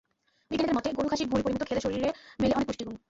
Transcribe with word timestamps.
বিজ্ঞানীদের 0.51 0.77
মতে, 0.77 0.89
গরু-খাসির 0.93 1.27
ভুঁড়ি 1.27 1.43
পরিমিত 1.43 1.63
খেলে 1.63 1.81
শারীরে 1.81 2.09
মেলে 2.39 2.53
অনেক 2.53 2.67
পুষ্টিগুণ। 2.67 2.95